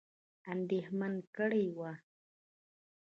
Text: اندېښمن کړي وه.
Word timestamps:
اندېښمن 0.53 1.13
کړي 1.35 1.65
وه. 1.77 1.91